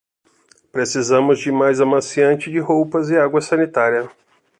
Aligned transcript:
Precisamos 0.71 1.37
de 1.43 1.51
mais 1.51 1.79
amaciante 1.79 2.49
de 2.49 2.57
roupas 2.57 3.11
e 3.11 3.17
água 3.19 3.39
sanitária 3.39 4.09